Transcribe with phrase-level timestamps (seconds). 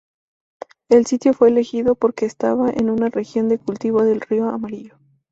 [0.89, 4.97] El sitio fue elegido porque estaba en una región de cultivo del río Amarillo.